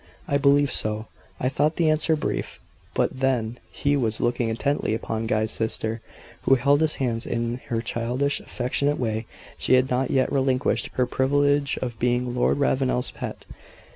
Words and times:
"I 0.27 0.39
believe 0.39 0.71
so." 0.71 1.05
I 1.39 1.47
thought 1.47 1.75
the 1.75 1.87
answer 1.87 2.15
brief; 2.15 2.59
but 2.95 3.19
then 3.19 3.59
he 3.69 3.95
was 3.95 4.19
looking 4.19 4.49
intently 4.49 4.95
upon 4.95 5.27
Guy's 5.27 5.51
sister, 5.51 6.01
who 6.41 6.55
held 6.55 6.81
his 6.81 6.95
hands 6.95 7.27
in 7.27 7.61
her 7.67 7.83
childish, 7.83 8.39
affectionate 8.39 8.97
way; 8.97 9.27
she 9.59 9.75
had 9.75 9.91
not 9.91 10.09
yet 10.09 10.31
relinquished 10.31 10.89
her 10.93 11.05
privilege 11.05 11.77
of 11.83 11.99
being 11.99 12.33
Lord 12.33 12.57
Ravenel's 12.57 13.11
"pet." 13.11 13.45